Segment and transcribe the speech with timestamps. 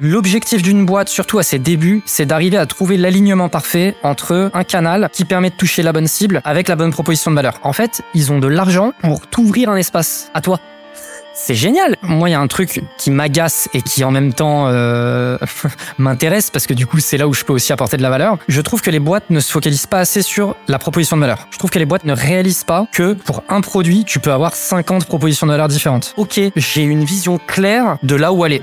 [0.00, 4.62] L'objectif d'une boîte, surtout à ses débuts, c'est d'arriver à trouver l'alignement parfait entre un
[4.62, 7.58] canal qui permet de toucher la bonne cible avec la bonne proposition de valeur.
[7.64, 10.60] En fait, ils ont de l'argent pour t'ouvrir un espace à toi.
[11.34, 11.96] C'est génial.
[12.02, 15.36] Moi, il y a un truc qui m'agace et qui en même temps euh,
[15.98, 18.38] m'intéresse parce que du coup, c'est là où je peux aussi apporter de la valeur.
[18.46, 21.48] Je trouve que les boîtes ne se focalisent pas assez sur la proposition de valeur.
[21.50, 24.54] Je trouve que les boîtes ne réalisent pas que pour un produit, tu peux avoir
[24.54, 26.14] 50 propositions de valeur différentes.
[26.16, 28.62] Ok, j'ai une vision claire de là où aller.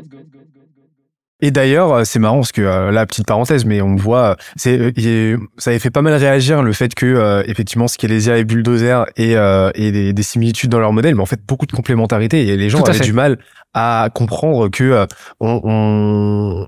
[1.41, 4.79] Et d'ailleurs, euh, c'est marrant parce que euh, là, petite parenthèse, mais on voit, c'est,
[4.79, 9.05] euh, ça avait fait pas mal réagir le fait que euh, effectivement, Skelesia et Bulldozer
[9.17, 12.47] et, euh, et des, des, similitudes dans leur modèle, mais en fait beaucoup de complémentarité.
[12.47, 13.39] Et les gens avaient du mal
[13.73, 15.05] à comprendre que euh,
[15.39, 16.67] on, on,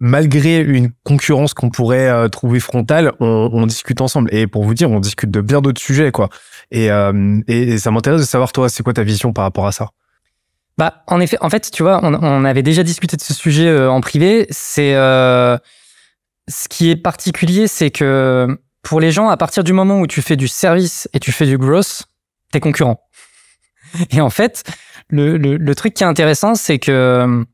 [0.00, 4.32] malgré une concurrence qu'on pourrait trouver frontale, on, on, discute ensemble.
[4.32, 6.30] Et pour vous dire, on discute de bien d'autres sujets, quoi.
[6.70, 9.72] Et, et, et ça m'intéresse de savoir toi, c'est quoi ta vision par rapport à
[9.72, 9.90] ça?
[10.78, 13.90] Bah, en effet, en fait, tu vois, on, avait déjà discuté de ce sujet euh,
[13.90, 14.46] en privé.
[14.50, 15.56] C'est euh,
[16.48, 20.20] ce qui est particulier, c'est que pour les gens, à partir du moment où tu
[20.20, 22.04] fais du service et tu fais du growth,
[22.52, 23.00] t'es concurrent.
[24.10, 24.64] Et en fait,
[25.08, 27.44] le, le, le truc qui est intéressant, c'est que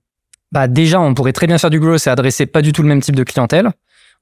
[0.50, 2.88] bah déjà, on pourrait très bien faire du growth et adresser pas du tout le
[2.88, 3.70] même type de clientèle.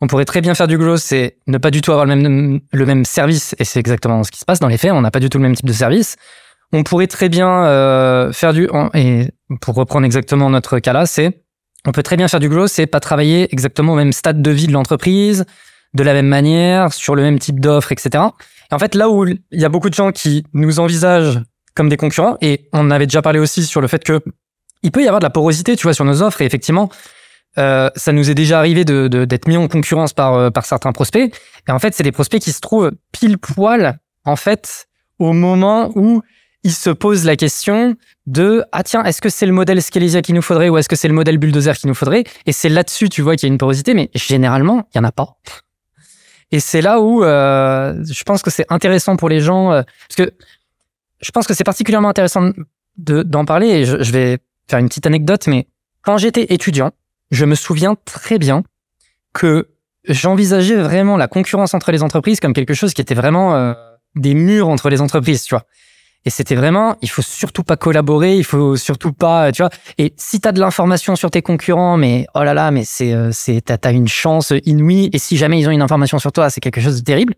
[0.02, 2.60] On pourrait très bien faire du growth et ne pas du tout avoir le même,
[2.72, 3.54] le même service.
[3.58, 4.92] Et c'est exactement ce qui se passe dans les faits.
[4.92, 6.16] On n'a pas du tout le même type de service
[6.72, 9.28] on pourrait très bien euh, faire du et
[9.60, 11.42] pour reprendre exactement notre cas là, c'est
[11.86, 14.50] on peut très bien faire du growth et pas travailler exactement au même stade de
[14.50, 15.44] vie de l'entreprise,
[15.94, 18.24] de la même manière, sur le même type d'offre, etc.
[18.70, 21.40] Et en fait, là où il y a beaucoup de gens qui nous envisagent
[21.74, 24.20] comme des concurrents, et on avait déjà parlé aussi sur le fait que
[24.82, 26.90] il peut y avoir de la porosité, tu vois, sur nos offres, et effectivement,
[27.58, 30.92] euh, ça nous est déjà arrivé de, d'être mis en concurrence par, euh, par certains
[30.92, 31.34] prospects.
[31.68, 34.88] Et en fait, c'est des prospects qui se trouvent pile poil, en fait,
[35.18, 36.22] au moment où
[36.62, 40.34] il se pose la question de ah tiens est-ce que c'est le modèle Scalesia qu'il
[40.34, 42.24] nous faudrait ou est-ce que c'est le modèle Bulldozer qu'il nous faudrait?
[42.46, 45.04] Et c'est là-dessus tu vois qu'il y a une porosité mais généralement il y en
[45.04, 45.36] a pas.
[46.52, 50.28] Et c'est là où euh, je pense que c'est intéressant pour les gens euh, parce
[50.28, 50.34] que
[51.20, 52.50] je pense que c'est particulièrement intéressant
[52.96, 54.38] de d'en parler et je, je, vais
[54.68, 55.66] faire une petite anecdote mais
[56.02, 56.90] quand j'étais étudiant
[57.30, 58.64] je me souviens très bien
[59.32, 59.68] que
[60.04, 63.72] j'envisageais vraiment la concurrence entre les entreprises comme quelque chose qui était vraiment euh,
[64.16, 65.64] des murs entre les entreprises tu vois
[66.26, 69.70] et c'était vraiment, il faut surtout pas collaborer, il faut surtout pas, tu vois.
[69.96, 73.30] Et si t'as de l'information sur tes concurrents, mais oh là là, mais c'est, euh,
[73.32, 75.08] c'est, t'as, as une chance inouïe.
[75.14, 77.34] Et si jamais ils ont une information sur toi, c'est quelque chose de terrible.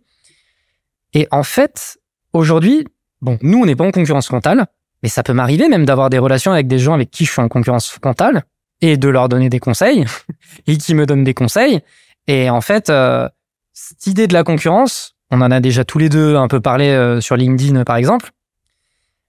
[1.14, 1.98] Et en fait,
[2.32, 2.84] aujourd'hui,
[3.20, 4.66] bon, nous, on n'est pas en concurrence frontale,
[5.04, 7.40] mais ça peut m'arriver même d'avoir des relations avec des gens avec qui je suis
[7.42, 8.42] en concurrence frontale
[8.80, 10.04] et de leur donner des conseils
[10.66, 11.82] et qui me donnent des conseils.
[12.26, 13.28] Et en fait, euh,
[13.72, 16.88] cette idée de la concurrence, on en a déjà tous les deux un peu parlé
[16.88, 18.32] euh, sur LinkedIn, par exemple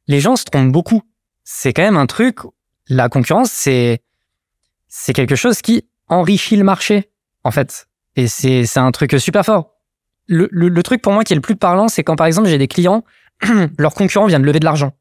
[0.08, 1.02] les gens se trompent beaucoup.
[1.44, 2.40] C'est quand même un truc,
[2.88, 4.02] la concurrence, c'est,
[4.88, 7.10] c'est quelque chose qui enrichit le marché,
[7.44, 7.88] en fait.
[8.16, 9.72] Et c'est, c'est un truc super fort.
[10.28, 12.48] Le, le, le, truc pour moi qui est le plus parlant, c'est quand par exemple
[12.48, 13.04] j'ai des clients,
[13.78, 14.94] leurs concurrents viennent de lever de l'argent.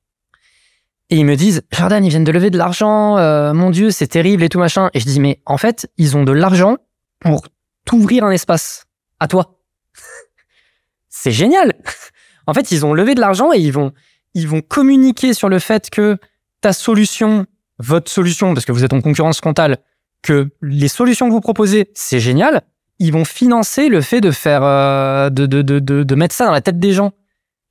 [1.11, 4.07] Et ils me disent, Jordan, ils viennent de lever de l'argent, euh, mon Dieu, c'est
[4.07, 4.91] terrible et tout machin.
[4.95, 6.79] Et je dis, mais en fait, ils ont de l'argent
[7.21, 7.47] pour
[7.85, 8.87] t'ouvrir un espace
[9.21, 9.61] à toi.
[11.09, 11.75] c'est génial.
[12.47, 13.93] en fait, ils ont levé de l'argent et ils vont,
[14.35, 16.19] ils vont communiquer sur le fait que
[16.61, 17.47] ta solution,
[17.79, 19.79] votre solution, parce que vous êtes en concurrence frontale,
[20.23, 22.63] que les solutions que vous proposez, c'est génial.
[22.99, 26.53] Ils vont financer le fait de faire, euh, de, de, de, de, mettre ça dans
[26.53, 27.13] la tête des gens.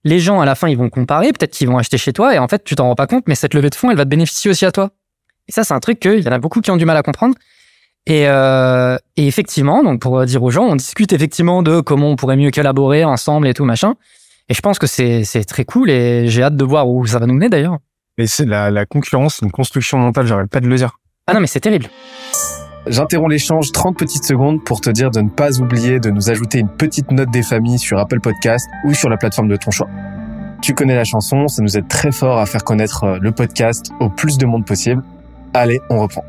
[0.04, 2.40] Les gens, à la fin, ils vont comparer, peut-être qu'ils vont acheter chez toi, et
[2.40, 4.10] en fait, tu t'en rends pas compte, mais cette levée de fonds, elle va te
[4.10, 4.92] bénéficier aussi à toi.
[5.48, 7.04] Et ça, c'est un truc qu'il y en a beaucoup qui ont du mal à
[7.04, 7.36] comprendre.
[8.08, 12.16] Et, euh, et effectivement, donc pour dire aux gens, on discute effectivement de comment on
[12.16, 13.96] pourrait mieux collaborer ensemble et tout machin.
[14.52, 17.26] Et je pense que c'est très cool et j'ai hâte de voir où ça va
[17.26, 17.78] nous mener d'ailleurs.
[18.18, 20.98] Mais c'est la, la concurrence, une construction mentale, j'arrête pas de le dire.
[21.26, 21.86] Ah non, mais c'est terrible.
[22.86, 26.60] J'interromps l'échange 30 petites secondes pour te dire de ne pas oublier de nous ajouter
[26.60, 29.88] une petite note des familles sur Apple Podcast ou sur la plateforme de ton choix.
[30.62, 33.94] Tu connais la chanson, ça nous aide très fort à faire connaître euh, le podcast
[34.02, 35.02] au plus de monde possible.
[35.54, 36.26] Allez, on reprend.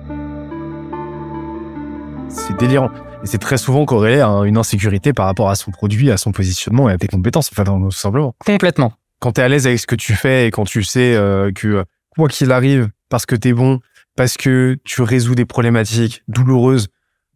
[2.29, 2.91] C'est délirant.
[3.23, 6.33] Et c'est très souvent corrélé à une insécurité par rapport à son produit, à son
[6.33, 8.35] positionnement et à tes compétences, enfin, tout simplement.
[8.45, 8.95] Complètement.
[9.21, 11.53] Quand tu es à l'aise avec ce que tu fais et quand tu sais euh,
[11.53, 13.79] que euh, quoi qu'il arrive, parce que tu es bon,
[14.17, 16.89] parce que tu résous des problématiques douloureuses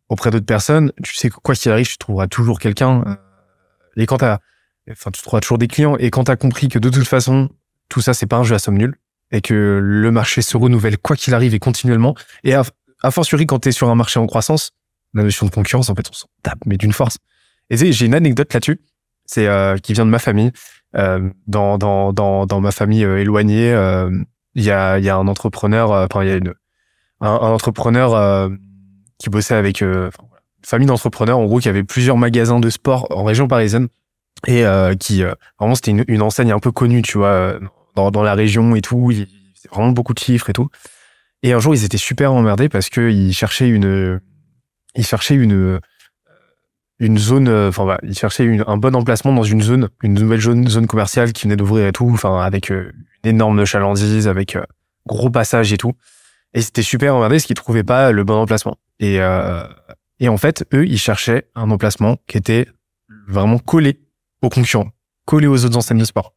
[0.08, 3.04] auprès d'autres personnes, tu sais que quoi qu'il arrive, tu trouveras toujours quelqu'un.
[3.06, 3.14] Euh,
[3.96, 4.38] et quand t'as,
[4.90, 5.96] enfin, tu trouveras toujours des clients.
[5.98, 7.48] Et quand t'as compris que de toute façon,
[7.88, 8.96] tout ça, c'est pas un jeu à somme nulle
[9.30, 12.16] et que le marché se renouvelle quoi qu'il arrive et continuellement.
[12.42, 12.64] Et à,
[13.04, 14.72] à fortiori, quand t'es sur un marché en croissance,
[15.16, 17.18] la notion de concurrence, en fait, on s'en tape, mais d'une force.
[17.70, 18.80] Et j'ai une anecdote là-dessus.
[19.24, 20.52] C'est euh, qui vient de ma famille.
[20.96, 23.70] Euh, dans, dans, dans, dans ma famille euh, éloignée,
[24.54, 26.54] il y, a, y a un entrepreneur, enfin, il y a une,
[27.20, 28.50] un, entrepreneur
[29.18, 30.10] qui bossait avec une
[30.62, 33.88] famille d'entrepreneurs, en gros, qui avait plusieurs magasins de sport en région parisienne
[34.46, 34.64] et
[34.98, 35.22] qui
[35.58, 37.58] vraiment c'était une, enseigne un peu connue, tu vois,
[37.94, 39.10] dans, dans la région et tout.
[39.10, 40.68] Il faisait vraiment beaucoup de chiffres et tout.
[41.42, 44.20] Et un jour, ils étaient super emmerdés parce que ils cherchaient une,
[44.96, 45.80] ils cherchaient une
[46.98, 50.40] une zone, enfin voilà, ils cherchaient une, un bon emplacement dans une zone, une nouvelle
[50.40, 54.56] zone, zone commerciale qui venait d'ouvrir et tout, enfin avec une énorme chalandise, avec
[55.06, 55.92] gros passage et tout.
[56.54, 58.78] Et c'était super emmerdé parce qu'ils trouvaient pas le bon emplacement.
[58.98, 59.66] Et, euh,
[60.20, 62.66] et en fait, eux, ils cherchaient un emplacement qui était
[63.28, 64.00] vraiment collé
[64.40, 64.88] aux concurrents,
[65.26, 66.32] collé aux autres enseignes de sport.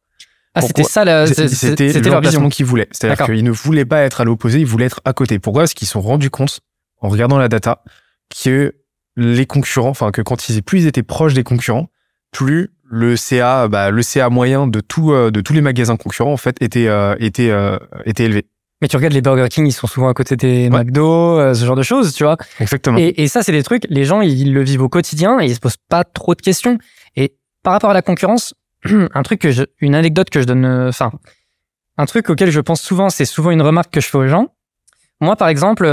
[0.54, 2.88] Ah, c'était ça, la, c'était l'emplacement qu'ils voulaient.
[2.90, 5.38] C'est-à-dire qu'ils ne voulaient pas être à l'opposé, ils voulaient être à côté.
[5.38, 5.62] Pourquoi?
[5.62, 6.60] Parce qu'ils se sont rendus compte,
[7.00, 7.82] en regardant la data,
[8.30, 8.74] que
[9.16, 11.90] les concurrents, enfin, que quand ils, plus ils étaient proches des concurrents,
[12.32, 16.32] plus le CA, bah, le CA moyen de tout, euh, de tous les magasins concurrents,
[16.32, 18.46] en fait, était, euh, était, euh, était élevé.
[18.82, 21.76] Mais tu regardes les Burger King, ils sont souvent à côté des McDo, ce genre
[21.76, 22.38] de choses, tu vois.
[22.60, 22.96] Exactement.
[22.96, 25.54] Et, et ça, c'est des trucs, les gens, ils le vivent au quotidien et ils
[25.54, 26.78] se posent pas trop de questions.
[27.14, 28.54] Et par rapport à la concurrence,
[28.86, 31.12] un truc que je, une anecdote que je donne, enfin,
[31.98, 34.48] un truc auquel je pense souvent, c'est souvent une remarque que je fais aux gens.
[35.20, 35.84] Moi, par exemple,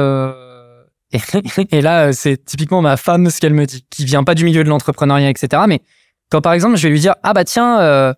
[1.71, 4.63] et, là, c'est typiquement ma femme ce qu'elle me dit, qui vient pas du milieu
[4.63, 5.63] de l'entrepreneuriat, etc.
[5.67, 5.81] Mais
[6.29, 8.13] quand par exemple, je vais lui dire, ah bah tiens, euh,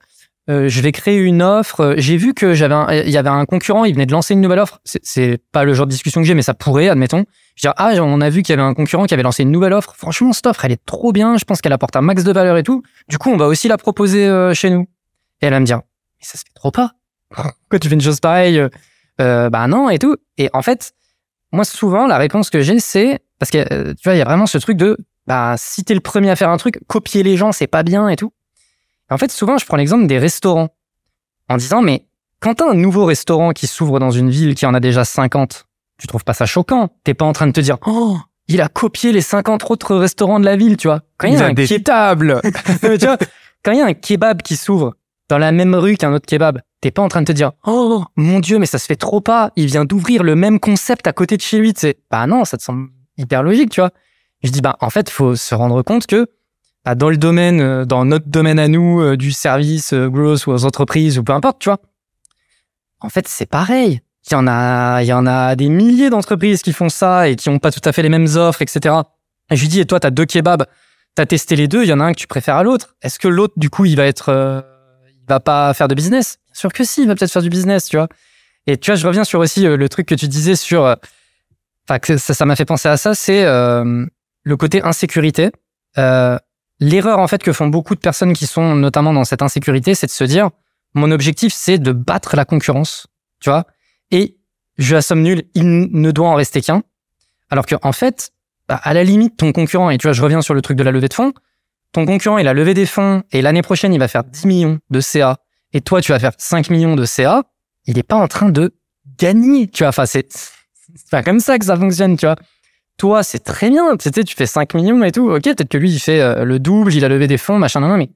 [0.49, 1.93] euh, je vais créer une offre.
[1.97, 4.59] J'ai vu que j'avais, il y avait un concurrent, il venait de lancer une nouvelle
[4.59, 4.79] offre.
[4.83, 7.25] C'est pas le genre de discussion que j'ai, mais ça pourrait, admettons.
[7.55, 9.51] Je dis ah, on a vu qu'il y avait un concurrent qui avait lancé une
[9.51, 9.93] nouvelle offre.
[9.95, 11.37] Franchement, cette offre, elle est trop bien.
[11.37, 12.81] Je pense qu'elle apporte un max de valeur et tout.
[13.09, 14.87] Du coup, on va aussi la proposer euh, chez nous.
[15.41, 16.93] Et elle va me dire, mais ça se fait trop pas.
[17.29, 18.69] Pourquoi tu fais une chose pareille euh,
[19.21, 20.15] euh, Bah non et tout.
[20.37, 20.93] Et en fait,
[21.51, 24.45] moi souvent la réponse que j'ai, c'est parce que tu vois, il y a vraiment
[24.45, 24.97] ce truc de
[25.27, 28.09] bah si t'es le premier à faire un truc, copier les gens, c'est pas bien
[28.09, 28.33] et tout.
[29.11, 30.69] En fait, souvent, je prends l'exemple des restaurants.
[31.49, 32.05] En disant, mais
[32.39, 35.65] quand t'as un nouveau restaurant qui s'ouvre dans une ville qui en a déjà 50,
[35.97, 36.89] tu trouves pas ça choquant?
[37.03, 38.17] T'es pas en train de te dire, oh,
[38.47, 41.01] il a copié les 50 autres restaurants de la ville, tu vois.
[41.17, 41.67] Quand il y a, un des
[42.81, 43.17] tu vois,
[43.63, 44.95] quand il y a un kebab qui s'ouvre
[45.29, 48.03] dans la même rue qu'un autre kebab, t'es pas en train de te dire, oh,
[48.15, 51.13] mon dieu, mais ça se fait trop pas, il vient d'ouvrir le même concept à
[51.13, 51.97] côté de chez lui, tu sais.
[52.09, 53.91] Bah non, ça te semble hyper logique, tu vois.
[54.43, 56.27] Je dis, bah, en fait, faut se rendre compte que
[56.85, 60.47] bah, dans le domaine, euh, dans notre domaine à nous, euh, du service, euh, growth
[60.47, 61.79] ou aux entreprises ou peu importe, tu vois.
[63.01, 64.01] En fait, c'est pareil.
[64.29, 67.35] Il y en a, il y en a des milliers d'entreprises qui font ça et
[67.35, 68.95] qui ont pas tout à fait les mêmes offres, etc.
[69.51, 70.65] Et je lui dis, et toi, t'as deux kebabs,
[71.15, 72.95] t'as testé les deux, il y en a un que tu préfères à l'autre.
[73.01, 74.78] Est-ce que l'autre, du coup, il va être, il
[75.29, 77.85] va pas faire de business Bien sûr que si, il va peut-être faire du business,
[77.85, 78.09] tu vois.
[78.67, 80.95] Et tu vois, je reviens sur aussi le truc que tu disais sur,
[81.87, 85.51] enfin, ça, ça m'a fait penser à ça, c'est le côté insécurité.
[85.97, 86.37] Euh,
[86.81, 90.07] L'erreur en fait que font beaucoup de personnes qui sont notamment dans cette insécurité, c'est
[90.07, 90.49] de se dire
[90.93, 93.07] mon objectif c'est de battre la concurrence,
[93.41, 93.65] tu vois,
[94.11, 94.37] et
[94.77, 96.83] je la somme nulle, il ne doit en rester qu'un.
[97.49, 98.31] Alors que en fait,
[98.69, 100.83] bah, à la limite, ton concurrent, et tu vois, je reviens sur le truc de
[100.83, 101.33] la levée de fonds,
[101.91, 104.79] ton concurrent, il a levé des fonds et l'année prochaine, il va faire 10 millions
[104.89, 105.37] de CA
[105.73, 107.43] et toi, tu vas faire 5 millions de CA,
[107.85, 108.73] il n'est pas en train de
[109.17, 109.89] gagner, tu vois.
[109.89, 110.27] Enfin, c'est
[111.11, 112.35] pas comme ça que ça fonctionne, tu vois
[112.99, 113.97] toi, c'est très bien.
[113.97, 115.31] Tu sais, tu fais 5 millions et tout.
[115.31, 117.79] Ok, peut-être que lui, il fait euh, le double, il a levé des fonds, machin,
[117.79, 118.09] non, mais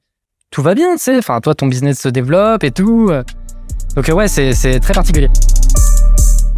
[0.52, 1.18] tout va bien, tu sais.
[1.18, 3.10] Enfin, toi, ton business se développe et tout.
[3.96, 5.30] Donc, ouais, c'est très particulier.